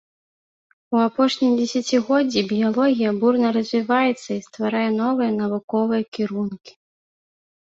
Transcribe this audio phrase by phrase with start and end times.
[0.95, 6.71] У апошнія дзесяцігоддзі біялогія бурна развіваецца і стварае новыя навуковыя кірункі.